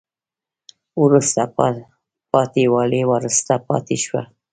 وروسته 1.03 1.41
پاتې 2.31 2.63
والی 2.73 3.01
وروسته 3.13 3.53
پاتې 3.67 3.95
شوه 4.05 4.21